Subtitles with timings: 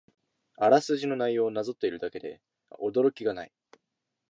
[0.55, 2.41] あらすじの内容をなぞっているだけで
[2.79, 3.53] 驚きがない